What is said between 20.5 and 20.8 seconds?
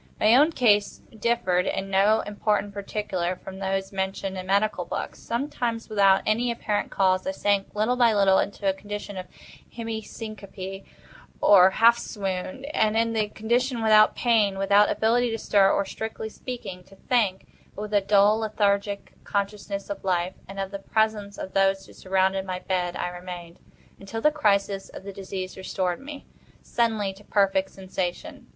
of the